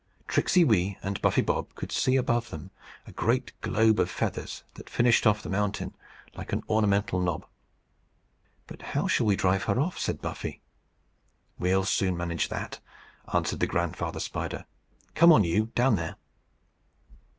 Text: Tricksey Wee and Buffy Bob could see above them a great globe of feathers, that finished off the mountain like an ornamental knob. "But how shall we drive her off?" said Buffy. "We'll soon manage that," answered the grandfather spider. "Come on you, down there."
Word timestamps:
Tricksey 0.27 0.63
Wee 0.65 0.97
and 1.03 1.21
Buffy 1.21 1.43
Bob 1.43 1.75
could 1.75 1.91
see 1.91 2.15
above 2.15 2.49
them 2.49 2.71
a 3.05 3.11
great 3.11 3.53
globe 3.61 3.99
of 3.99 4.09
feathers, 4.09 4.63
that 4.73 4.89
finished 4.89 5.27
off 5.27 5.43
the 5.43 5.47
mountain 5.49 5.95
like 6.33 6.51
an 6.51 6.63
ornamental 6.67 7.19
knob. 7.19 7.45
"But 8.65 8.81
how 8.81 9.05
shall 9.07 9.27
we 9.27 9.35
drive 9.35 9.65
her 9.65 9.79
off?" 9.79 9.99
said 9.99 10.19
Buffy. 10.19 10.63
"We'll 11.59 11.85
soon 11.85 12.17
manage 12.17 12.49
that," 12.49 12.79
answered 13.31 13.59
the 13.59 13.67
grandfather 13.67 14.19
spider. 14.19 14.65
"Come 15.13 15.31
on 15.31 15.43
you, 15.43 15.67
down 15.75 15.97
there." 15.97 16.15